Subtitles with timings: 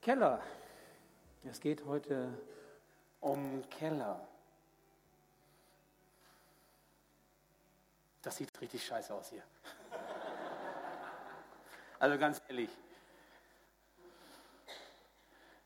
[0.00, 0.40] Keller.
[1.44, 2.32] Es geht heute
[3.20, 4.26] um Keller.
[8.22, 9.42] Das sieht richtig scheiße aus hier.
[11.98, 12.70] Also ganz ehrlich.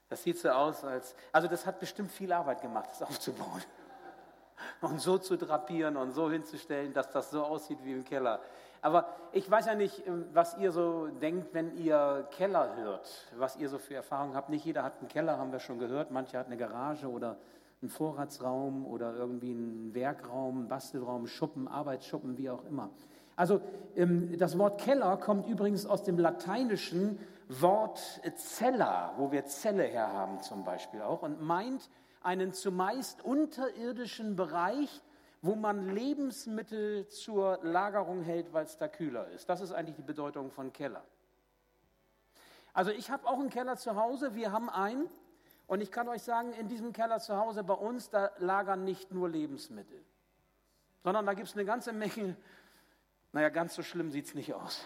[0.09, 1.14] Das sieht so aus, als.
[1.30, 3.62] Also, das hat bestimmt viel Arbeit gemacht, das aufzubauen.
[4.85, 8.41] Und so zu drapieren und so hinzustellen, dass das so aussieht wie im Keller.
[8.84, 13.09] Aber ich weiß ja nicht, ähm, was ihr so denkt, wenn ihr Keller hört,
[13.39, 14.51] was ihr so für Erfahrungen habt.
[14.51, 16.10] Nicht jeder hat einen Keller, haben wir schon gehört.
[16.10, 17.38] Manche hat eine Garage oder
[17.80, 22.91] einen Vorratsraum oder irgendwie einen Werkraum, einen Bastelraum, Schuppen, Arbeitsschuppen, wie auch immer.
[23.37, 23.60] Also
[23.96, 28.01] ähm, das Wort Keller kommt übrigens aus dem lateinischen Wort
[28.37, 31.88] Cella, wo wir Zelle herhaben zum Beispiel auch, und meint
[32.24, 35.02] einen zumeist unterirdischen Bereich,
[35.42, 39.48] wo man Lebensmittel zur Lagerung hält, weil es da kühler ist.
[39.48, 41.05] Das ist eigentlich die Bedeutung von Keller.
[42.73, 45.09] Also ich habe auch einen Keller zu Hause, wir haben einen.
[45.66, 49.12] Und ich kann euch sagen, in diesem Keller zu Hause bei uns, da lagern nicht
[49.12, 50.02] nur Lebensmittel,
[51.02, 52.37] sondern da gibt es eine ganze Menge,
[53.32, 54.84] naja, ganz so schlimm sieht es nicht aus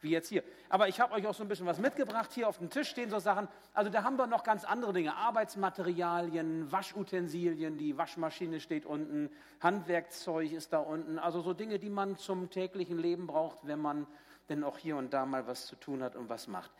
[0.00, 0.42] wie jetzt hier.
[0.68, 2.30] Aber ich habe euch auch so ein bisschen was mitgebracht.
[2.32, 3.48] Hier auf dem Tisch stehen so Sachen.
[3.74, 5.14] Also da haben wir noch ganz andere Dinge.
[5.16, 11.18] Arbeitsmaterialien, Waschutensilien, die Waschmaschine steht unten, Handwerkzeug ist da unten.
[11.18, 14.06] Also so Dinge, die man zum täglichen Leben braucht, wenn man
[14.48, 16.70] denn auch hier und da mal was zu tun hat und was macht.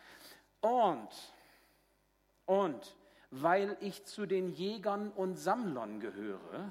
[0.60, 1.08] Und,
[2.46, 2.96] und,
[3.30, 6.70] weil ich zu den Jägern und Sammlern gehöre,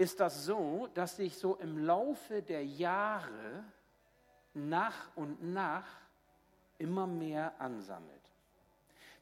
[0.00, 3.62] ist das so, dass sich so im Laufe der Jahre
[4.54, 5.86] nach und nach
[6.78, 8.32] immer mehr ansammelt.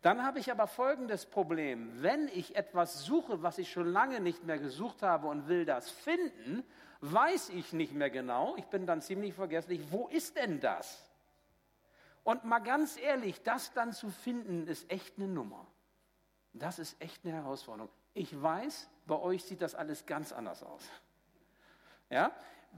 [0.03, 2.01] Dann habe ich aber folgendes Problem.
[2.01, 5.91] Wenn ich etwas suche, was ich schon lange nicht mehr gesucht habe und will das
[5.91, 6.63] finden,
[7.01, 11.11] weiß ich nicht mehr genau, ich bin dann ziemlich vergesslich, wo ist denn das?
[12.23, 15.67] Und mal ganz ehrlich, das dann zu finden, ist echt eine Nummer.
[16.53, 17.91] Das ist echt eine Herausforderung.
[18.15, 20.83] Ich weiß, bei euch sieht das alles ganz anders aus.
[22.11, 22.31] Ja?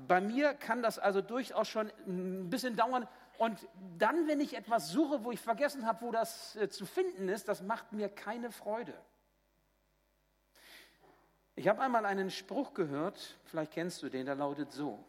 [0.06, 3.06] Bei mir kann das also durchaus schon ein bisschen dauern.
[3.37, 3.66] Und
[3.99, 7.49] dann, wenn ich etwas suche, wo ich vergessen habe, wo das äh, zu finden ist,
[7.49, 8.94] das macht mir keine Freude.
[11.56, 15.04] Ich habe einmal einen Spruch gehört, vielleicht kennst du den, der lautet so.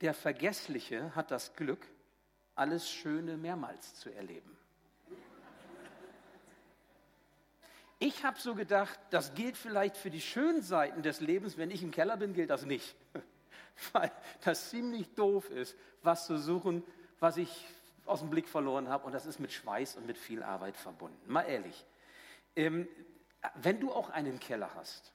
[0.00, 1.86] Der Vergessliche hat das Glück,
[2.54, 4.56] alles Schöne mehrmals zu erleben.
[8.04, 11.56] Ich habe so gedacht, das gilt vielleicht für die schönen Seiten des Lebens.
[11.56, 12.96] Wenn ich im Keller bin, gilt das nicht.
[13.92, 14.10] Weil
[14.42, 16.82] das ziemlich doof ist, was zu suchen,
[17.20, 17.64] was ich
[18.04, 19.06] aus dem Blick verloren habe.
[19.06, 21.16] Und das ist mit Schweiß und mit viel Arbeit verbunden.
[21.30, 21.86] Mal ehrlich.
[22.56, 22.88] Ähm,
[23.54, 25.12] wenn du auch einen Keller hast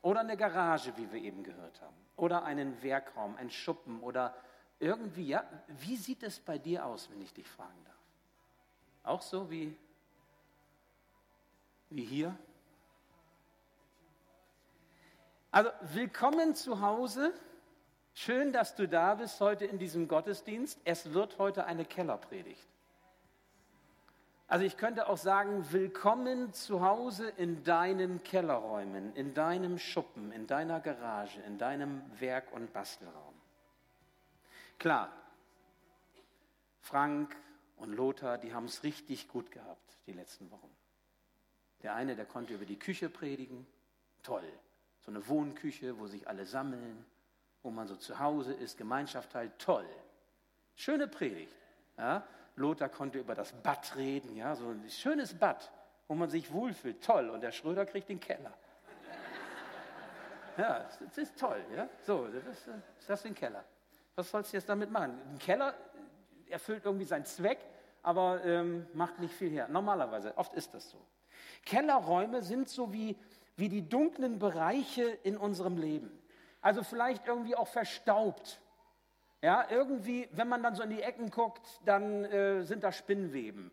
[0.00, 4.34] oder eine Garage, wie wir eben gehört haben, oder einen Werkraum, einen Schuppen oder
[4.80, 7.94] irgendwie, ja, wie sieht es bei dir aus, wenn ich dich fragen darf?
[9.02, 9.76] Auch so wie
[11.90, 12.36] wie hier.
[15.50, 17.32] Also willkommen zu Hause.
[18.14, 20.80] Schön, dass du da bist heute in diesem Gottesdienst.
[20.84, 22.66] Es wird heute eine Kellerpredigt.
[24.48, 30.46] Also ich könnte auch sagen, willkommen zu Hause in deinen Kellerräumen, in deinem Schuppen, in
[30.46, 33.34] deiner Garage, in deinem Werk- und Bastelraum.
[34.78, 35.10] Klar,
[36.80, 37.36] Frank
[37.76, 40.70] und Lothar, die haben es richtig gut gehabt die letzten Wochen.
[41.86, 43.64] Der eine, der konnte über die Küche predigen.
[44.24, 44.42] Toll.
[45.02, 47.06] So eine Wohnküche, wo sich alle sammeln,
[47.62, 49.56] wo man so zu Hause ist, Gemeinschaft halt.
[49.60, 49.86] Toll.
[50.74, 51.54] Schöne Predigt.
[51.96, 52.26] Ja?
[52.56, 55.70] Lothar konnte über das Bad reden, ja, so ein schönes Bad,
[56.08, 57.04] wo man sich wohlfühlt.
[57.04, 57.30] Toll.
[57.30, 58.52] Und der Schröder kriegt den Keller.
[60.58, 61.88] Ja, das ist toll, ja.
[62.02, 62.68] So, das ist,
[63.06, 63.62] das ist ein Keller.
[64.16, 65.20] Was sollst du jetzt damit machen?
[65.30, 65.72] Ein Keller
[66.48, 67.60] erfüllt irgendwie seinen Zweck,
[68.02, 69.68] aber ähm, macht nicht viel her.
[69.68, 70.98] Normalerweise, oft ist das so.
[71.64, 73.16] Kellerräume sind so wie,
[73.56, 76.10] wie die dunklen Bereiche in unserem Leben.
[76.60, 78.60] Also vielleicht irgendwie auch verstaubt.
[79.42, 83.70] Ja, irgendwie, wenn man dann so in die Ecken guckt, dann äh, sind da Spinnweben.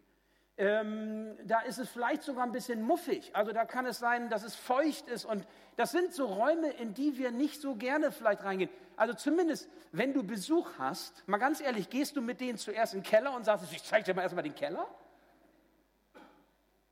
[0.56, 3.36] Ähm, da ist es vielleicht sogar ein bisschen muffig.
[3.36, 5.26] Also da kann es sein, dass es feucht ist.
[5.26, 8.70] Und das sind so Räume, in die wir nicht so gerne vielleicht reingehen.
[8.96, 13.00] Also zumindest, wenn du Besuch hast, mal ganz ehrlich, gehst du mit denen zuerst in
[13.00, 14.88] den Keller und sagst, ich zeige dir mal erstmal den Keller?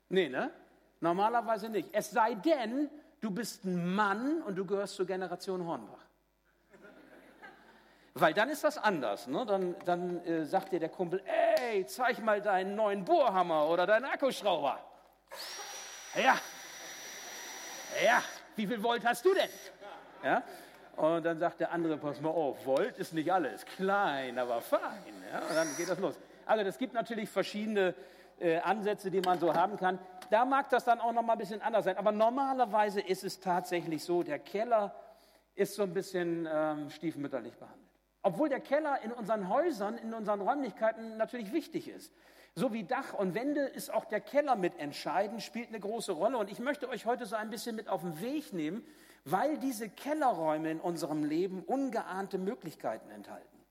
[0.08, 0.50] Nee, ne?
[1.02, 1.90] Normalerweise nicht.
[1.92, 2.88] Es sei denn,
[3.20, 5.98] du bist ein Mann und du gehörst zur Generation Hornbach.
[8.14, 9.26] Weil dann ist das anders.
[9.26, 9.44] Ne?
[9.44, 14.04] Dann, dann äh, sagt dir der Kumpel, ey, zeig mal deinen neuen Bohrhammer oder deinen
[14.04, 14.78] Akkuschrauber.
[16.14, 16.36] Ja,
[18.04, 18.22] ja,
[18.56, 19.50] wie viel Volt hast du denn?
[20.22, 20.42] Ja?
[20.96, 23.64] Und dann sagt der andere, pass mal auf, Volt ist nicht alles.
[23.64, 24.80] Klein, aber fein.
[25.32, 25.40] Ja?
[25.40, 26.14] Und dann geht das los.
[26.46, 27.94] Also es gibt natürlich verschiedene
[28.38, 29.98] äh, Ansätze, die man so haben kann.
[30.32, 31.98] Da mag das dann auch noch mal ein bisschen anders sein.
[31.98, 34.94] Aber normalerweise ist es tatsächlich so, der Keller
[35.54, 37.90] ist so ein bisschen ähm, stiefmütterlich behandelt.
[38.22, 42.14] Obwohl der Keller in unseren Häusern, in unseren Räumlichkeiten natürlich wichtig ist.
[42.54, 46.38] So wie Dach und Wände ist auch der Keller mit entscheidend, spielt eine große Rolle.
[46.38, 48.86] Und ich möchte euch heute so ein bisschen mit auf den Weg nehmen,
[49.26, 53.66] weil diese Kellerräume in unserem Leben ungeahnte Möglichkeiten enthalten.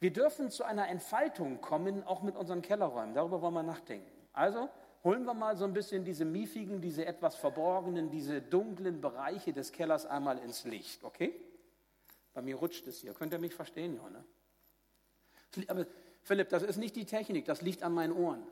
[0.00, 3.12] Wir dürfen zu einer Entfaltung kommen, auch mit unseren Kellerräumen.
[3.12, 4.10] Darüber wollen wir nachdenken.
[4.32, 4.70] Also
[5.04, 9.70] holen wir mal so ein bisschen diese miefigen, diese etwas verborgenen, diese dunklen Bereiche des
[9.70, 11.38] Kellers einmal ins Licht, okay?
[12.32, 13.12] Bei mir rutscht es hier.
[13.14, 14.24] Könnt ihr mich verstehen, ja, ne?
[15.68, 15.86] Aber
[16.22, 18.42] Philipp, das ist nicht die Technik, das liegt an meinen Ohren.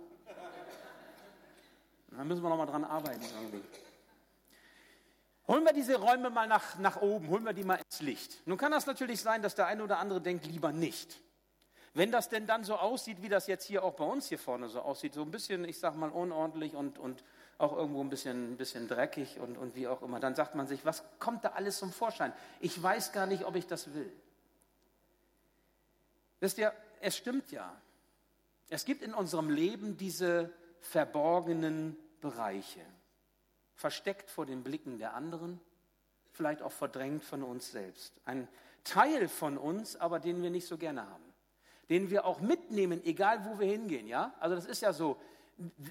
[2.11, 3.63] Da müssen wir noch mal dran arbeiten irgendwie.
[5.49, 8.47] Holen wir diese Räume mal nach, nach oben, holen wir die mal ins Licht.
[8.47, 11.21] Nun kann das natürlich sein, dass der eine oder andere denkt, lieber nicht.
[11.95, 14.69] Wenn das denn dann so aussieht, wie das jetzt hier auch bei uns hier vorne
[14.69, 17.23] so aussieht, so ein bisschen, ich sag mal, unordentlich und, und
[17.59, 20.19] auch irgendwo ein bisschen, bisschen dreckig und, und wie auch immer.
[20.19, 22.33] Dann sagt man sich, was kommt da alles zum Vorschein?
[22.61, 24.11] Ich weiß gar nicht, ob ich das will.
[26.41, 27.77] Wisst ihr, es stimmt ja.
[28.71, 30.51] Es gibt in unserem Leben diese
[30.81, 32.81] verborgenen Bereiche,
[33.75, 35.61] versteckt vor den Blicken der anderen,
[36.33, 38.15] vielleicht auch verdrängt von uns selbst.
[38.25, 38.49] Ein
[38.83, 41.32] Teil von uns, aber den wir nicht so gerne haben,
[41.93, 44.07] den wir auch mitnehmen, egal wo wir hingehen.
[44.07, 45.21] Ja, also das ist ja so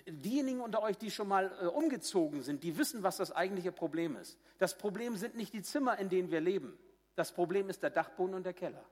[0.07, 4.15] diejenigen unter euch, die schon mal äh, umgezogen sind, die wissen, was das eigentliche Problem
[4.15, 4.39] ist.
[4.57, 6.75] Das Problem sind nicht die Zimmer, in denen wir leben.
[7.13, 8.83] Das Problem ist der Dachboden und der Keller.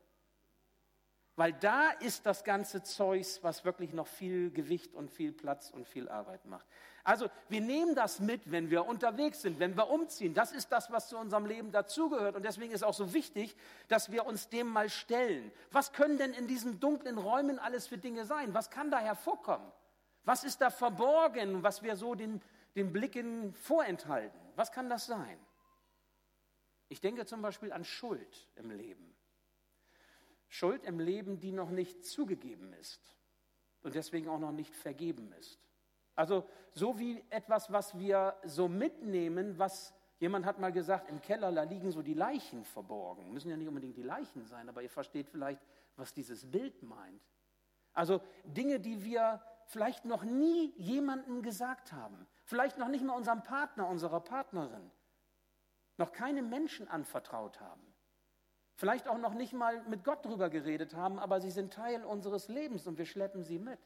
[1.36, 5.88] Weil da ist das ganze Zeugs, was wirklich noch viel Gewicht und viel Platz und
[5.88, 6.68] viel Arbeit macht.
[7.10, 10.36] Also wir nehmen das mit, wenn wir unterwegs sind, wenn wir umziehen.
[10.36, 12.36] Das ist das, was zu unserem Leben dazugehört.
[12.36, 13.56] Und deswegen ist auch so wichtig,
[13.88, 15.52] dass wir uns dem mal stellen.
[15.72, 18.54] Was können denn in diesen dunklen Räumen alles für Dinge sein?
[18.54, 19.72] Was kann da hervorkommen?
[20.24, 22.44] Was ist da verborgen, was wir so den,
[22.76, 24.40] den Blicken vorenthalten?
[24.56, 25.40] Was kann das sein?
[26.90, 29.16] Ich denke zum Beispiel an Schuld im Leben.
[30.48, 33.02] Schuld im Leben, die noch nicht zugegeben ist
[33.82, 35.60] und deswegen auch noch nicht vergeben ist.
[36.20, 36.44] Also
[36.74, 41.64] so wie etwas, was wir so mitnehmen, was jemand hat mal gesagt, im Keller, da
[41.64, 43.32] liegen so die Leichen verborgen.
[43.32, 45.62] Müssen ja nicht unbedingt die Leichen sein, aber ihr versteht vielleicht,
[45.96, 47.22] was dieses Bild meint.
[47.94, 53.42] Also Dinge, die wir vielleicht noch nie jemandem gesagt haben, vielleicht noch nicht mal unserem
[53.42, 54.92] Partner, unserer Partnerin,
[55.96, 57.96] noch keinem Menschen anvertraut haben,
[58.76, 62.50] vielleicht auch noch nicht mal mit Gott drüber geredet haben, aber sie sind Teil unseres
[62.50, 63.80] Lebens und wir schleppen sie mit.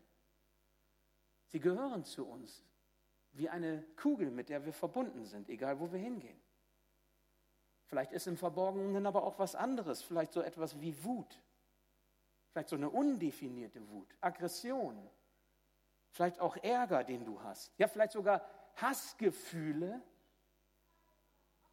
[1.53, 2.63] Sie gehören zu uns
[3.33, 6.41] wie eine Kugel, mit der wir verbunden sind, egal wo wir hingehen.
[7.85, 11.39] Vielleicht ist im Verborgenen aber auch was anderes, vielleicht so etwas wie Wut,
[12.49, 14.97] vielleicht so eine undefinierte Wut, Aggression,
[16.09, 18.43] vielleicht auch Ärger, den du hast, ja vielleicht sogar
[18.77, 20.01] Hassgefühle,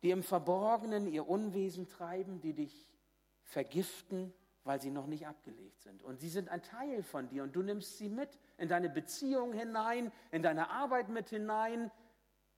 [0.02, 2.92] die im Verborgenen ihr Unwesen treiben, die dich
[3.44, 4.34] vergiften,
[4.70, 6.00] weil sie noch nicht abgelegt sind.
[6.00, 9.52] Und sie sind ein Teil von dir und du nimmst sie mit in deine Beziehung
[9.52, 11.90] hinein, in deine Arbeit mit hinein,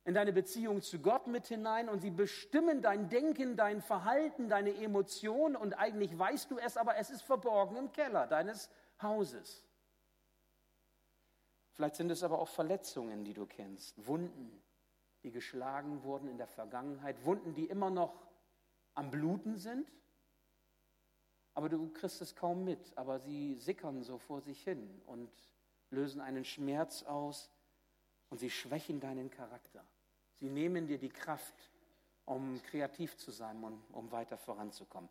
[0.05, 4.75] in deine Beziehung zu Gott mit hinein und sie bestimmen dein Denken, dein Verhalten, deine
[4.75, 8.69] Emotionen und eigentlich weißt du es, aber es ist verborgen im Keller deines
[9.01, 9.65] Hauses.
[11.71, 14.63] Vielleicht sind es aber auch Verletzungen, die du kennst, Wunden,
[15.23, 18.21] die geschlagen wurden in der Vergangenheit, Wunden, die immer noch
[18.93, 19.91] am Bluten sind,
[21.55, 25.31] aber du kriegst es kaum mit, aber sie sickern so vor sich hin und
[25.91, 27.51] lösen einen Schmerz aus
[28.31, 29.85] und sie schwächen deinen Charakter.
[30.35, 31.55] Sie nehmen dir die Kraft,
[32.25, 35.11] um kreativ zu sein und um weiter voranzukommen.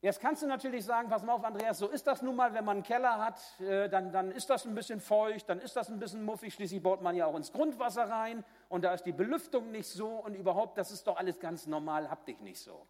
[0.00, 2.64] Jetzt kannst du natürlich sagen, pass mal auf, Andreas, so ist das nun mal, wenn
[2.64, 5.88] man einen Keller hat, äh, dann, dann ist das ein bisschen feucht, dann ist das
[5.88, 9.12] ein bisschen muffig, schließlich baut man ja auch ins Grundwasser rein und da ist die
[9.12, 12.86] Belüftung nicht so und überhaupt, das ist doch alles ganz normal, hab dich nicht so.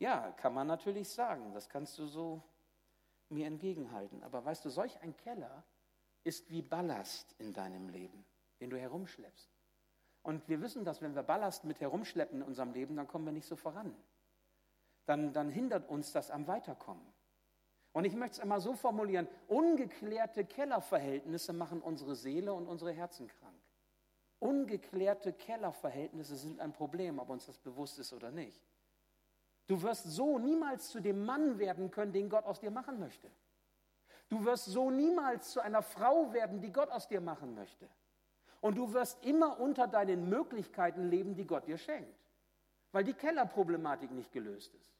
[0.00, 2.42] Ja, kann man natürlich sagen, das kannst du so
[3.28, 4.24] mir entgegenhalten.
[4.24, 5.62] Aber weißt du, solch ein Keller
[6.24, 8.26] ist wie Ballast in deinem Leben,
[8.60, 9.48] den du herumschleppst.
[10.22, 13.32] Und wir wissen, dass wenn wir Ballast mit herumschleppen in unserem Leben, dann kommen wir
[13.32, 13.94] nicht so voran
[15.10, 17.04] dann, dann hindert uns das am Weiterkommen.
[17.92, 23.26] Und ich möchte es einmal so formulieren, ungeklärte Kellerverhältnisse machen unsere Seele und unsere Herzen
[23.26, 23.60] krank.
[24.38, 28.62] Ungeklärte Kellerverhältnisse sind ein Problem, ob uns das bewusst ist oder nicht.
[29.66, 33.30] Du wirst so niemals zu dem Mann werden können, den Gott aus dir machen möchte.
[34.28, 37.88] Du wirst so niemals zu einer Frau werden, die Gott aus dir machen möchte.
[38.60, 42.20] Und du wirst immer unter deinen Möglichkeiten leben, die Gott dir schenkt,
[42.92, 44.94] weil die Kellerproblematik nicht gelöst ist.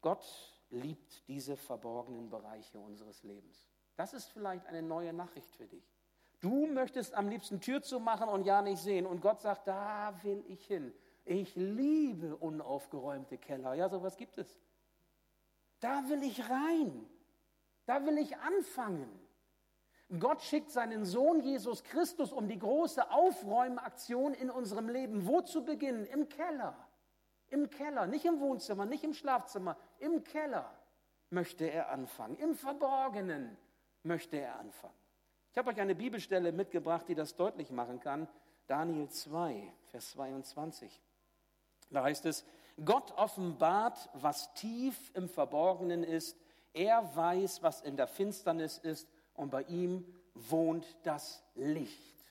[0.00, 0.24] Gott
[0.70, 3.66] liebt diese verborgenen Bereiche unseres Lebens.
[3.96, 5.84] Das ist vielleicht eine neue Nachricht für dich.
[6.40, 9.06] Du möchtest am liebsten Tür zu machen und ja nicht sehen.
[9.06, 10.94] Und Gott sagt, da will ich hin.
[11.30, 13.74] Ich liebe unaufgeräumte Keller.
[13.74, 14.58] Ja, sowas gibt es.
[15.78, 17.08] Da will ich rein.
[17.86, 19.08] Da will ich anfangen.
[20.18, 25.28] Gott schickt seinen Sohn Jesus Christus, um die große Aufräumaktion in unserem Leben.
[25.28, 26.04] Wo zu beginnen?
[26.06, 26.74] Im Keller.
[27.46, 30.74] Im Keller, nicht im Wohnzimmer, nicht im Schlafzimmer, im Keller
[31.30, 32.36] möchte er anfangen.
[32.38, 33.56] Im Verborgenen
[34.02, 34.94] möchte er anfangen.
[35.52, 38.26] Ich habe euch eine Bibelstelle mitgebracht, die das deutlich machen kann.
[38.66, 41.00] Daniel 2, Vers 22.
[41.90, 42.44] Da heißt es,
[42.84, 46.36] Gott offenbart, was tief im Verborgenen ist.
[46.72, 50.04] Er weiß, was in der Finsternis ist und bei ihm
[50.34, 52.24] wohnt das Licht.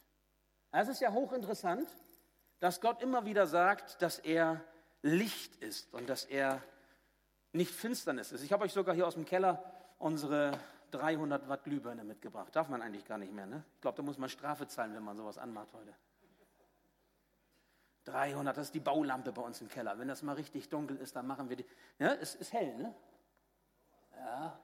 [0.72, 1.88] Es ist ja hochinteressant,
[2.60, 4.62] dass Gott immer wieder sagt, dass er
[5.02, 6.62] Licht ist und dass er
[7.52, 8.44] nicht Finsternis ist.
[8.44, 9.64] Ich habe euch sogar hier aus dem Keller
[9.98, 10.52] unsere
[10.92, 12.56] 300 Watt Glühbirne mitgebracht.
[12.56, 13.64] Darf man eigentlich gar nicht mehr, ne?
[13.76, 15.94] Ich glaube, da muss man Strafe zahlen, wenn man sowas anmacht heute.
[18.12, 19.98] 300, das ist die Baulampe bei uns im Keller.
[19.98, 21.66] Wenn das mal richtig dunkel ist, dann machen wir die.
[22.00, 22.94] Ja, es ist hell, ne?
[24.16, 24.60] Ja.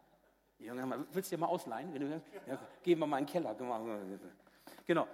[0.59, 1.93] Junge, willst du dir mal ausleihen?
[1.93, 3.55] Wenn du, ja, gehen wir mal in den Keller.
[4.85, 5.07] Genau.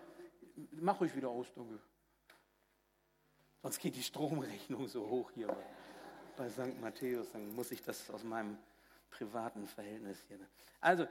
[0.71, 1.79] Mach ruhig wieder aus, dunkel.
[3.61, 5.55] Sonst geht die Stromrechnung so hoch hier
[6.37, 6.79] bei St.
[6.79, 7.31] Matthäus.
[7.31, 8.57] Dann muss ich das aus meinem
[9.09, 10.39] privaten Verhältnis hier.
[10.79, 11.07] Also,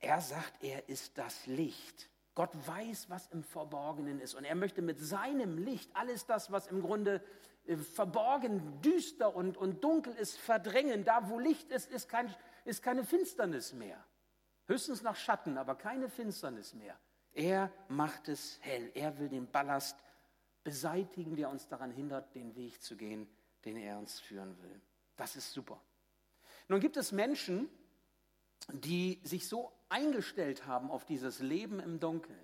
[0.00, 2.08] er sagt, er ist das Licht.
[2.34, 4.34] Gott weiß, was im Verborgenen ist.
[4.34, 7.22] Und er möchte mit seinem Licht alles das, was im Grunde
[7.66, 11.04] äh, verborgen, düster und, und dunkel ist, verdrängen.
[11.04, 14.04] Da, wo Licht ist, ist, kein, ist keine Finsternis mehr.
[14.66, 16.98] Höchstens noch Schatten, aber keine Finsternis mehr.
[17.32, 18.90] Er macht es hell.
[18.94, 20.02] Er will den Ballast
[20.64, 23.28] beseitigen, der uns daran hindert, den Weg zu gehen,
[23.64, 24.80] den er uns führen will.
[25.16, 25.80] Das ist super.
[26.68, 27.68] Nun gibt es Menschen,
[28.72, 32.38] die sich so eingestellt haben auf dieses Leben im Dunkeln.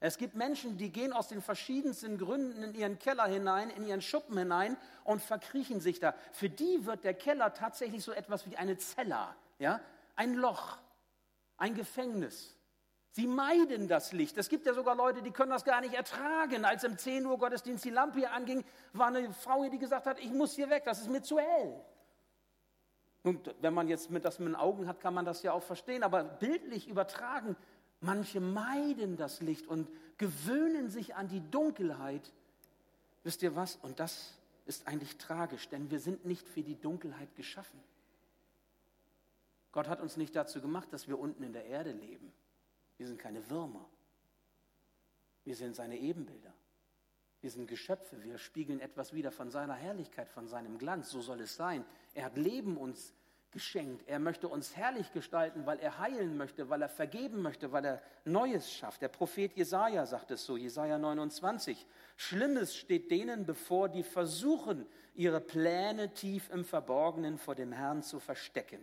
[0.00, 4.02] Es gibt Menschen, die gehen aus den verschiedensten Gründen in ihren Keller hinein, in ihren
[4.02, 6.14] Schuppen hinein und verkriechen sich da.
[6.32, 9.80] Für die wird der Keller tatsächlich so etwas wie eine Zella, ja?
[10.16, 10.78] ein Loch,
[11.56, 12.56] ein Gefängnis.
[13.12, 14.38] Sie meiden das Licht.
[14.38, 16.64] Es gibt ja sogar Leute, die können das gar nicht ertragen.
[16.64, 18.64] Als im 10 Uhr Gottesdienst die Lampe hier anging,
[18.94, 21.38] war eine Frau hier, die gesagt hat, ich muss hier weg, das ist mir zu
[21.38, 21.84] hell.
[23.22, 25.62] Und wenn man jetzt mit das mit den Augen hat, kann man das ja auch
[25.62, 26.02] verstehen.
[26.02, 27.56] Aber bildlich übertragen,
[28.00, 29.88] manche meiden das Licht und
[30.18, 32.32] gewöhnen sich an die Dunkelheit.
[33.22, 33.76] Wisst ihr was?
[33.76, 34.34] Und das
[34.66, 37.80] ist eigentlich tragisch, denn wir sind nicht für die Dunkelheit geschaffen.
[39.70, 42.32] Gott hat uns nicht dazu gemacht, dass wir unten in der Erde leben.
[42.98, 43.88] Wir sind keine Würmer.
[45.44, 46.52] Wir sind seine Ebenbilder.
[47.42, 48.22] Wir sind Geschöpfe.
[48.22, 51.10] Wir spiegeln etwas wieder von seiner Herrlichkeit, von seinem Glanz.
[51.10, 51.84] So soll es sein.
[52.14, 53.14] Er hat Leben uns
[53.50, 54.08] geschenkt.
[54.08, 58.02] Er möchte uns herrlich gestalten, weil er heilen möchte, weil er vergeben möchte, weil er
[58.24, 59.02] Neues schafft.
[59.02, 61.84] Der Prophet Jesaja sagt es so, Jesaja 29.
[62.16, 68.20] Schlimmes steht denen bevor, die versuchen, ihre Pläne tief im Verborgenen vor dem Herrn zu
[68.20, 68.80] verstecken,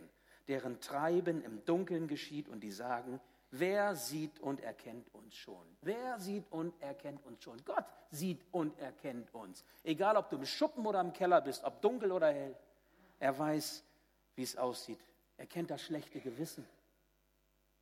[0.48, 3.20] deren Treiben im Dunkeln geschieht und die sagen,
[3.52, 5.66] Wer sieht und erkennt uns schon?
[5.82, 7.58] Wer sieht und erkennt uns schon?
[7.64, 9.64] Gott sieht und erkennt uns.
[9.82, 12.56] Egal, ob du im Schuppen oder im Keller bist, ob dunkel oder hell.
[13.18, 13.84] Er weiß,
[14.36, 15.00] wie es aussieht.
[15.36, 16.64] Er kennt das schlechte Gewissen.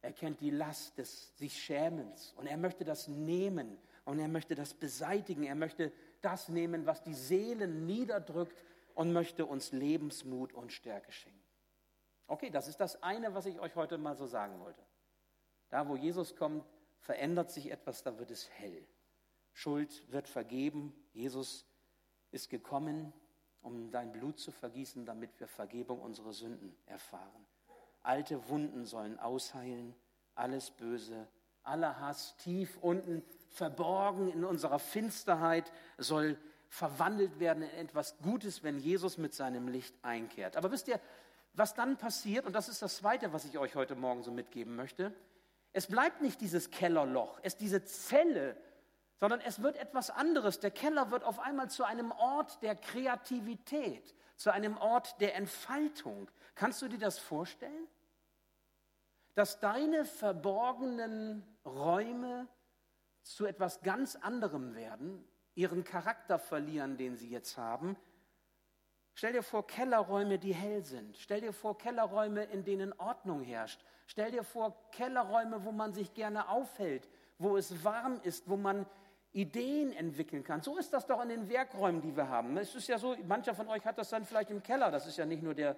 [0.01, 2.33] Er kennt die Last des sich Schämens.
[2.37, 3.79] Und er möchte das nehmen.
[4.07, 5.43] Und er möchte das beseitigen.
[5.43, 11.39] Er möchte das nehmen, was die Seelen niederdrückt und möchte uns Lebensmut und Stärke schenken.
[12.27, 14.83] Okay, das ist das eine, was ich euch heute mal so sagen wollte.
[15.71, 16.65] Da, wo Jesus kommt,
[17.01, 18.87] verändert sich etwas, da wird es hell.
[19.53, 20.95] Schuld wird vergeben.
[21.13, 21.67] Jesus
[22.31, 23.13] ist gekommen,
[23.63, 27.47] um dein Blut zu vergießen, damit wir Vergebung unserer Sünden erfahren.
[28.03, 29.95] Alte Wunden sollen ausheilen,
[30.35, 31.27] alles Böse,
[31.63, 38.79] aller Hass tief unten verborgen in unserer Finsterheit soll verwandelt werden in etwas Gutes, wenn
[38.79, 40.57] Jesus mit seinem Licht einkehrt.
[40.57, 41.01] Aber wisst ihr,
[41.55, 44.77] was dann passiert, und das ist das Zweite, was ich euch heute Morgen so mitgeben
[44.77, 45.13] möchte,
[45.79, 48.57] es bleibt nicht dieses Kellerloch, es diese Zelle,
[49.21, 50.59] sondern es wird etwas anderes.
[50.59, 56.29] Der Keller wird auf einmal zu einem Ort der Kreativität, zu einem Ort der Entfaltung.
[56.57, 57.87] Kannst du dir das vorstellen?
[59.37, 62.49] Dass deine verborgenen Räume
[63.23, 67.97] zu etwas ganz anderem werden, ihren Charakter verlieren, den sie jetzt haben,
[69.19, 71.17] Stell dir vor Kellerräume, die hell sind.
[71.17, 73.81] Stell dir vor Kellerräume, in denen Ordnung herrscht.
[74.07, 78.87] Stell dir vor Kellerräume, wo man sich gerne aufhält, wo es warm ist, wo man
[79.33, 80.63] Ideen entwickeln kann.
[80.63, 82.57] So ist das doch in den Werkräumen, die wir haben.
[82.59, 84.89] Es ist ja so, mancher von euch hat das dann vielleicht im Keller.
[84.93, 85.75] Das ist ja nicht nur der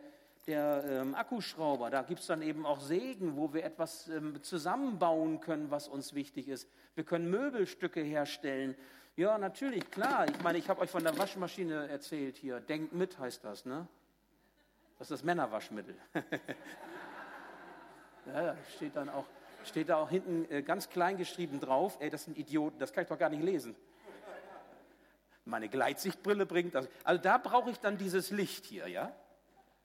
[0.46, 1.90] der ähm, Akkuschrauber.
[1.90, 6.14] Da gibt es dann eben auch Sägen, wo wir etwas ähm, zusammenbauen können, was uns
[6.14, 6.68] wichtig ist.
[6.94, 8.74] Wir können Möbelstücke herstellen.
[9.16, 10.26] Ja, natürlich, klar.
[10.28, 12.60] Ich meine, ich habe euch von der Waschmaschine erzählt hier.
[12.60, 13.86] Denkt mit heißt das, ne?
[14.98, 15.96] Das ist das Männerwaschmittel.
[18.26, 19.24] ja, steht dann auch,
[19.64, 21.96] steht da auch hinten äh, ganz klein geschrieben drauf.
[22.00, 23.74] Ey, das sind Idioten, das kann ich doch gar nicht lesen.
[25.44, 26.88] Meine Gleitsichtbrille bringt das.
[27.02, 29.12] Also da brauche ich dann dieses Licht hier, ja?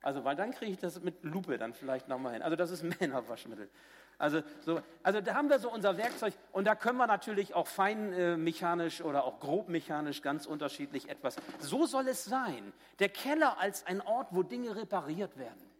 [0.06, 2.44] Also, weil dann kriege ich das mit Lupe dann vielleicht nochmal hin.
[2.44, 3.70] Also, das ist Männerwaschmittel.
[4.18, 7.68] Also, so, also da haben wir so unser Werkzeug und da können wir natürlich auch
[7.68, 11.36] feinmechanisch äh, oder auch grobmechanisch ganz unterschiedlich etwas.
[11.60, 12.72] So soll es sein.
[13.00, 15.75] Der Keller als ein Ort, wo Dinge repariert werden.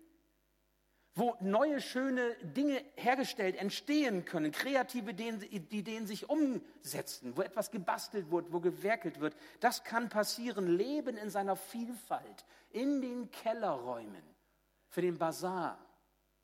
[1.18, 8.52] Wo neue, schöne Dinge hergestellt, entstehen können, kreative Ideen sich umsetzen, wo etwas gebastelt wird,
[8.52, 9.34] wo gewerkelt wird.
[9.62, 10.68] Das kann passieren.
[10.68, 14.24] Leben in seiner Vielfalt, in den Kellerräumen.
[14.90, 15.80] Für den Bazar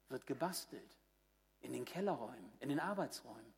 [0.08, 0.98] wird gebastelt
[1.60, 3.54] in den Kellerräumen, in den Arbeitsräumen.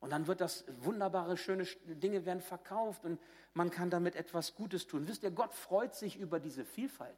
[0.00, 3.20] Und dann wird das wunderbare, schöne Dinge werden verkauft und
[3.54, 5.06] man kann damit etwas Gutes tun.
[5.06, 7.16] Wisst ihr, Gott freut sich über diese Vielfalt.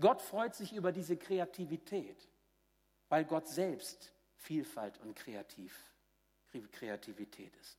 [0.00, 2.28] Gott freut sich über diese Kreativität,
[3.08, 5.74] weil Gott selbst Vielfalt und Kreativ,
[6.72, 7.78] Kreativität ist.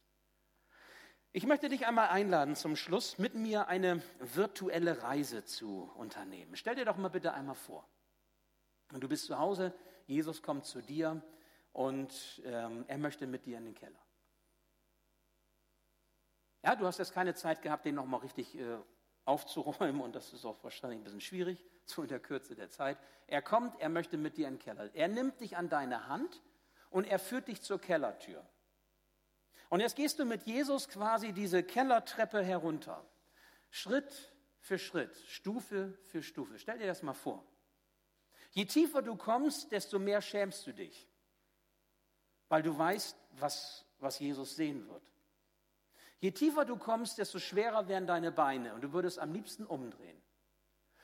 [1.31, 6.55] Ich möchte dich einmal einladen, zum Schluss mit mir eine virtuelle Reise zu unternehmen.
[6.55, 7.87] Stell dir doch mal bitte einmal vor.
[8.91, 9.73] du bist zu Hause,
[10.05, 11.21] Jesus kommt zu dir
[11.73, 13.99] und ähm, er möchte mit dir in den Keller.
[16.63, 18.77] Ja, du hast jetzt keine Zeit gehabt, den nochmal richtig äh,
[19.27, 22.97] aufzuräumen und das ist auch wahrscheinlich ein bisschen schwierig, so in der Kürze der Zeit.
[23.27, 24.89] Er kommt, er möchte mit dir in den Keller.
[24.93, 26.41] Er nimmt dich an deine Hand
[26.89, 28.45] und er führt dich zur Kellertür.
[29.69, 33.05] Und jetzt gehst du mit Jesus quasi diese Kellertreppe herunter.
[33.69, 36.57] Schritt für Schritt, Stufe für Stufe.
[36.57, 37.43] Stell dir das mal vor.
[38.51, 41.07] Je tiefer du kommst, desto mehr schämst du dich
[42.49, 45.03] weil du weißt, was, was Jesus sehen wird.
[46.19, 50.21] Je tiefer du kommst, desto schwerer werden deine Beine und du würdest am liebsten umdrehen.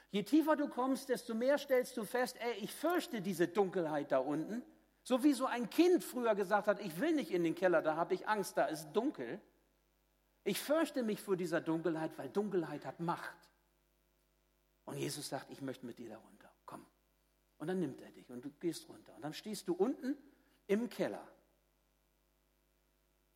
[0.10, 4.20] Je tiefer du kommst, desto mehr stellst du fest, ey, ich fürchte diese Dunkelheit da
[4.20, 4.64] unten.
[5.04, 7.96] So wie so ein Kind früher gesagt hat, ich will nicht in den Keller, da
[7.96, 9.42] habe ich Angst, da ist dunkel.
[10.44, 13.38] Ich fürchte mich vor dieser Dunkelheit, weil Dunkelheit hat Macht.
[14.86, 16.52] Und Jesus sagt, ich möchte mit dir da runter.
[16.66, 16.86] Komm.
[17.58, 19.16] Und dann nimmt er dich und du gehst runter.
[19.16, 20.18] Und dann stehst du unten
[20.68, 21.26] im Keller.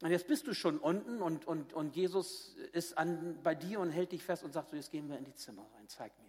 [0.01, 3.89] Und jetzt bist du schon unten und, und, und Jesus ist an, bei dir und
[3.89, 6.27] hält dich fest und sagt so, jetzt gehen wir in die Zimmer rein, zeig mir.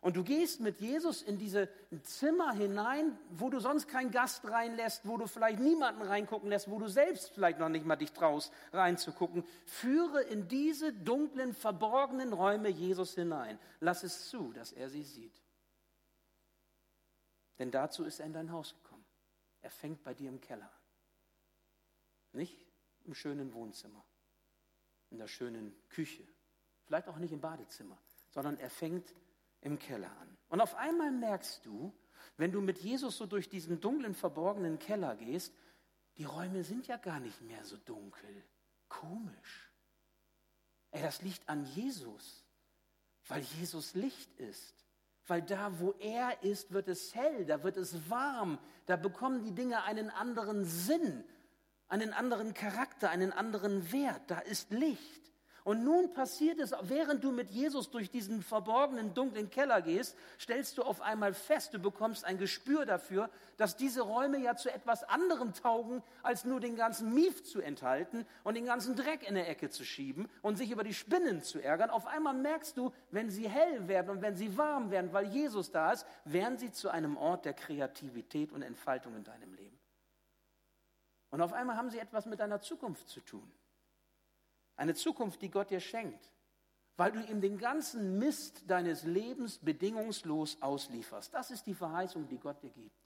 [0.00, 1.68] Und du gehst mit Jesus in diese
[2.02, 6.78] Zimmer hinein, wo du sonst keinen Gast reinlässt, wo du vielleicht niemanden reingucken lässt, wo
[6.78, 9.44] du selbst vielleicht noch nicht mal dich traust reinzugucken.
[9.64, 13.58] Führe in diese dunklen, verborgenen Räume Jesus hinein.
[13.80, 15.42] Lass es zu, dass er sie sieht.
[17.58, 19.04] Denn dazu ist er in dein Haus gekommen.
[19.62, 20.70] Er fängt bei dir im Keller.
[22.32, 22.67] Nicht
[23.08, 24.04] im schönen Wohnzimmer,
[25.10, 26.22] in der schönen Küche,
[26.84, 27.98] vielleicht auch nicht im Badezimmer,
[28.30, 29.14] sondern er fängt
[29.62, 30.36] im Keller an.
[30.48, 31.92] Und auf einmal merkst du,
[32.36, 35.52] wenn du mit Jesus so durch diesen dunklen, verborgenen Keller gehst,
[36.18, 38.44] die Räume sind ja gar nicht mehr so dunkel.
[38.88, 39.72] Komisch.
[40.90, 42.44] Ey, das liegt an Jesus,
[43.26, 44.74] weil Jesus Licht ist.
[45.26, 49.54] Weil da, wo er ist, wird es hell, da wird es warm, da bekommen die
[49.54, 51.24] Dinge einen anderen Sinn,
[51.88, 54.22] einen anderen Charakter, einen anderen Wert.
[54.28, 55.28] Da ist Licht.
[55.68, 60.78] Und nun passiert es, während du mit Jesus durch diesen verborgenen, dunklen Keller gehst, stellst
[60.78, 65.04] du auf einmal fest, du bekommst ein Gespür dafür, dass diese Räume ja zu etwas
[65.04, 69.46] anderem taugen, als nur den ganzen Mief zu enthalten und den ganzen Dreck in der
[69.50, 71.90] Ecke zu schieben und sich über die Spinnen zu ärgern.
[71.90, 75.70] Auf einmal merkst du, wenn sie hell werden und wenn sie warm werden, weil Jesus
[75.70, 79.67] da ist, werden sie zu einem Ort der Kreativität und Entfaltung in deinem Leben.
[81.30, 83.50] Und auf einmal haben sie etwas mit deiner Zukunft zu tun.
[84.76, 86.32] Eine Zukunft, die Gott dir schenkt,
[86.96, 91.34] weil du ihm den ganzen Mist deines Lebens bedingungslos auslieferst.
[91.34, 92.96] Das ist die Verheißung, die Gott dir gibt.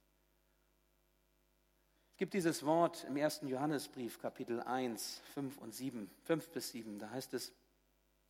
[2.13, 6.99] Es gibt dieses Wort im ersten Johannesbrief, Kapitel 1, 5 und 7, 5 bis 7.
[6.99, 7.53] Da heißt es,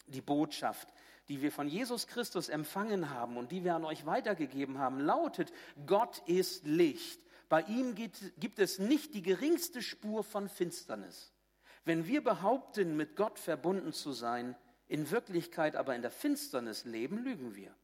[0.06, 0.88] die Botschaft,
[1.28, 5.52] die wir von Jesus Christus empfangen haben und die wir an euch weitergegeben haben, lautet,
[5.86, 7.20] Gott ist Licht.
[7.52, 11.34] Bei ihm gibt, gibt es nicht die geringste Spur von Finsternis.
[11.84, 14.56] Wenn wir behaupten, mit Gott verbunden zu sein,
[14.88, 17.76] in Wirklichkeit aber in der Finsternis leben, lügen wir.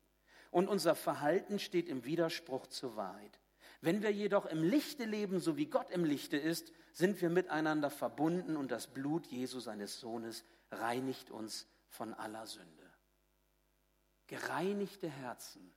[0.51, 3.41] Und unser Verhalten steht im Widerspruch zur Wahrheit.
[3.83, 7.91] Wenn wir jedoch im Lichte leben, so wie Gott im Lichte ist, sind wir miteinander
[7.91, 12.91] verbunden und das Blut Jesu seines Sohnes reinigt uns von aller Sünde.
[14.29, 15.75] Gereinigte Herzen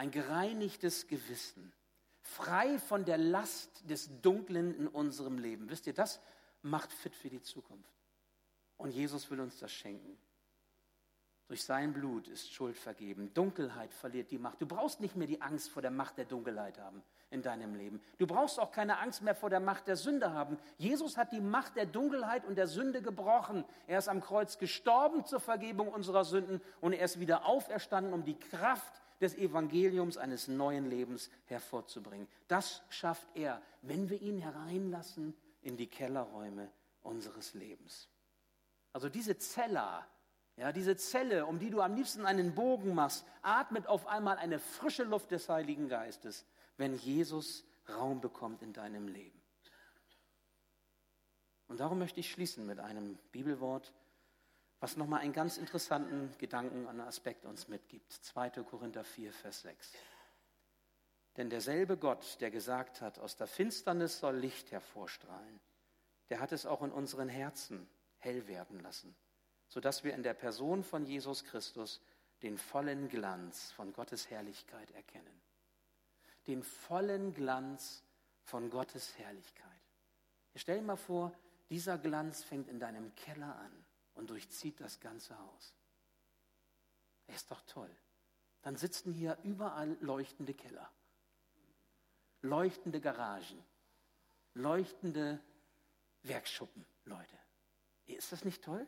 [0.00, 1.74] ein gereinigtes Gewissen,
[2.22, 5.70] frei von der Last des Dunklen in unserem Leben.
[5.70, 6.20] Wisst ihr, das
[6.62, 7.94] macht fit für die Zukunft.
[8.76, 10.18] Und Jesus will uns das schenken.
[11.48, 13.34] Durch sein Blut ist Schuld vergeben.
[13.34, 14.62] Dunkelheit verliert die Macht.
[14.62, 18.00] Du brauchst nicht mehr die Angst vor der Macht der Dunkelheit haben in deinem Leben.
[18.18, 20.58] Du brauchst auch keine Angst mehr vor der Macht der Sünde haben.
[20.78, 23.64] Jesus hat die Macht der Dunkelheit und der Sünde gebrochen.
[23.86, 28.24] Er ist am Kreuz gestorben zur Vergebung unserer Sünden und er ist wieder auferstanden, um
[28.24, 32.26] die Kraft des Evangeliums eines neuen Lebens hervorzubringen.
[32.48, 36.70] Das schafft er, wenn wir ihn hereinlassen in die Kellerräume
[37.02, 38.08] unseres Lebens.
[38.92, 40.06] Also diese Zella,
[40.56, 44.58] ja, diese Zelle, um die du am liebsten einen Bogen machst, atmet auf einmal eine
[44.58, 46.44] frische Luft des Heiligen Geistes,
[46.76, 49.40] wenn Jesus Raum bekommt in deinem Leben.
[51.68, 53.92] Und darum möchte ich schließen mit einem Bibelwort,
[54.80, 58.12] was nochmal einen ganz interessanten Gedanken und Aspekt uns mitgibt.
[58.12, 58.50] 2.
[58.64, 59.92] Korinther 4, Vers 6.
[61.36, 65.60] Denn derselbe Gott, der gesagt hat, aus der Finsternis soll Licht hervorstrahlen,
[66.30, 67.88] der hat es auch in unseren Herzen
[68.18, 69.14] hell werden lassen
[69.70, 72.02] sodass wir in der Person von Jesus Christus
[72.42, 75.40] den vollen Glanz von Gottes Herrlichkeit erkennen.
[76.46, 78.02] Den vollen Glanz
[78.42, 79.70] von Gottes Herrlichkeit.
[80.56, 81.32] Stell dir mal vor,
[81.70, 83.79] dieser Glanz fängt in deinem Keller an
[84.20, 85.74] und durchzieht das ganze Haus.
[87.26, 87.90] Er ist doch toll.
[88.60, 90.92] Dann sitzen hier überall leuchtende Keller,
[92.42, 93.64] leuchtende Garagen,
[94.52, 95.40] leuchtende
[96.22, 97.38] Werkschuppen, Leute.
[98.06, 98.86] Ist das nicht toll?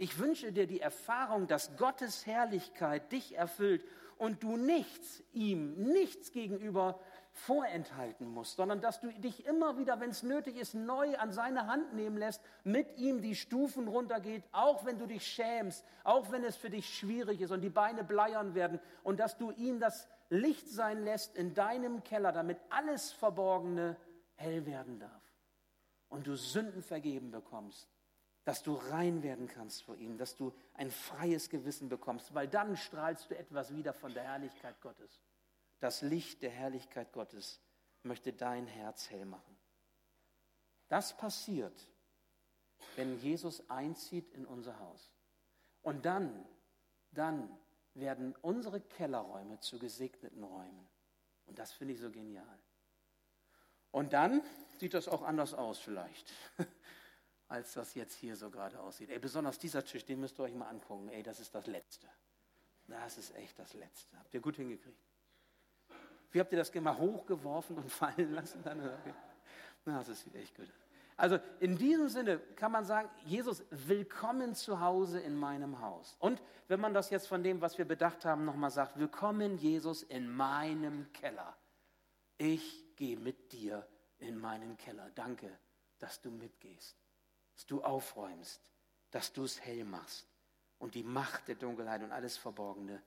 [0.00, 3.84] Ich wünsche dir die Erfahrung, dass Gottes Herrlichkeit dich erfüllt
[4.16, 6.98] und du nichts ihm, nichts gegenüber
[7.32, 11.66] vorenthalten musst, sondern dass du dich immer wieder, wenn es nötig ist, neu an seine
[11.66, 16.44] Hand nehmen lässt, mit ihm die Stufen runtergeht, auch wenn du dich schämst, auch wenn
[16.44, 20.08] es für dich schwierig ist und die Beine bleiern werden und dass du ihm das
[20.30, 23.98] Licht sein lässt in deinem Keller, damit alles Verborgene
[24.36, 25.34] hell werden darf
[26.08, 27.86] und du Sünden vergeben bekommst
[28.50, 32.76] dass du rein werden kannst vor ihm, dass du ein freies Gewissen bekommst, weil dann
[32.76, 35.22] strahlst du etwas wieder von der Herrlichkeit Gottes.
[35.78, 37.60] Das Licht der Herrlichkeit Gottes
[38.02, 39.56] möchte dein Herz hell machen.
[40.88, 41.80] Das passiert,
[42.96, 45.12] wenn Jesus einzieht in unser Haus.
[45.82, 46.44] Und dann,
[47.12, 47.56] dann
[47.94, 50.88] werden unsere Kellerräume zu gesegneten Räumen.
[51.46, 52.58] Und das finde ich so genial.
[53.92, 54.42] Und dann
[54.80, 56.32] sieht das auch anders aus vielleicht.
[57.50, 59.10] als das jetzt hier so gerade aussieht.
[59.10, 61.08] Ey, besonders dieser Tisch, den müsst ihr euch mal angucken.
[61.08, 62.06] Ey, das ist das Letzte.
[62.86, 64.16] Das ist echt das Letzte.
[64.18, 65.02] Habt ihr gut hingekriegt?
[66.30, 68.62] Wie habt ihr das immer hochgeworfen und fallen lassen?
[69.84, 70.68] Na, das ist echt gut.
[71.16, 76.16] Also in diesem Sinne kann man sagen, Jesus, willkommen zu Hause in meinem Haus.
[76.20, 80.04] Und wenn man das jetzt von dem, was wir bedacht haben, nochmal sagt, willkommen Jesus
[80.04, 81.56] in meinem Keller.
[82.38, 83.86] Ich gehe mit dir
[84.18, 85.10] in meinen Keller.
[85.16, 85.50] Danke,
[85.98, 86.96] dass du mitgehst
[87.60, 88.58] dass du aufräumst,
[89.10, 90.26] dass du es hell machst
[90.78, 93.02] und die Macht der Dunkelheit und alles Verborgene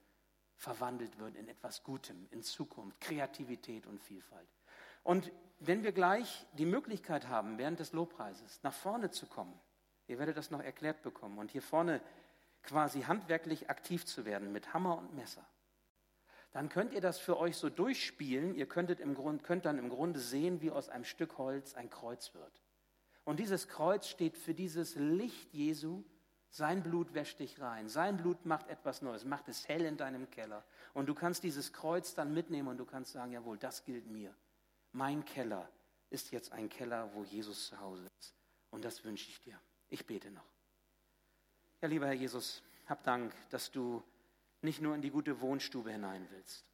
[0.58, 4.48] verwandelt wird in etwas Gutem, in Zukunft, Kreativität und Vielfalt.
[5.02, 9.60] Und wenn wir gleich die Möglichkeit haben, während des Lobpreises nach vorne zu kommen,
[10.06, 12.00] ihr werdet das noch erklärt bekommen, und hier vorne
[12.62, 15.48] quasi handwerklich aktiv zu werden mit Hammer und Messer,
[16.52, 18.54] dann könnt ihr das für euch so durchspielen.
[18.54, 21.90] Ihr könntet im Grund, könnt dann im Grunde sehen, wie aus einem Stück Holz ein
[21.90, 22.63] Kreuz wird.
[23.26, 26.04] Und dieses Kreuz steht für dieses Licht Jesu.
[26.50, 27.90] Sein Blut wäscht dich rein.
[27.90, 30.64] Sein Blut macht etwas Neues, macht es hell in deinem Keller.
[30.94, 34.36] Und du kannst dieses Kreuz dann mitnehmen und du kannst sagen, jawohl, das gilt mir.
[34.92, 35.68] Mein Keller
[36.10, 38.36] ist jetzt ein Keller, wo Jesus zu Hause ist.
[38.70, 39.60] Und das wünsche ich dir.
[39.90, 40.46] Ich bete noch.
[41.82, 44.04] Ja, lieber Herr Jesus, hab Dank, dass du
[44.62, 46.66] nicht nur in die gute Wohnstube hinein willst.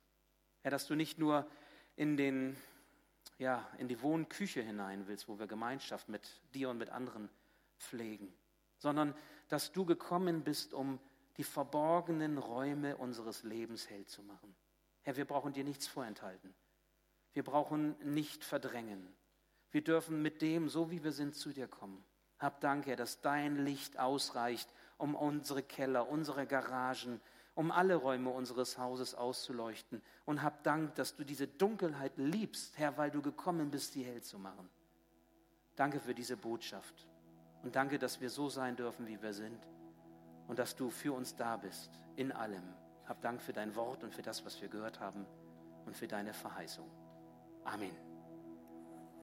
[0.62, 1.50] Herr, dass du nicht nur
[1.96, 2.58] in den
[3.40, 7.30] ja, in die Wohnküche hinein willst, wo wir Gemeinschaft mit dir und mit anderen
[7.80, 8.32] pflegen,
[8.78, 9.16] sondern
[9.48, 11.00] dass du gekommen bist, um
[11.38, 14.54] die verborgenen Räume unseres Lebens hell zu machen.
[15.04, 16.54] Herr, wir brauchen dir nichts vorenthalten.
[17.34, 19.08] Wir brauchen nicht verdrängen.
[19.72, 22.04] Wir dürfen mit dem, so wie wir sind, zu dir kommen.
[22.40, 27.22] Hab Dank, Herr, dass dein Licht ausreicht, um unsere Keller, unsere Garagen,
[27.60, 30.02] um alle Räume unseres Hauses auszuleuchten.
[30.26, 34.22] Und hab Dank, dass du diese Dunkelheit liebst, Herr, weil du gekommen bist, sie hell
[34.22, 34.70] zu machen.
[35.76, 37.06] Danke für diese Botschaft.
[37.62, 39.68] Und danke, dass wir so sein dürfen, wie wir sind.
[40.48, 42.64] Und dass du für uns da bist, in allem.
[43.06, 45.26] Hab Dank für dein Wort und für das, was wir gehört haben
[45.86, 46.90] und für deine Verheißung.
[47.66, 48.09] Amen.